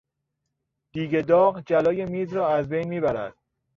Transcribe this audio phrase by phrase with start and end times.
[0.93, 3.35] دیگ داغ جلای میز را از بین میبرد.